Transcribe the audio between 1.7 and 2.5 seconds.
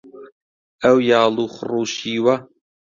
و شیوە